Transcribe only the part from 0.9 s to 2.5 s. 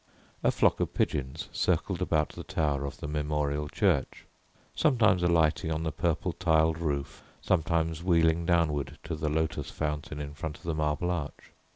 pigeons circled about the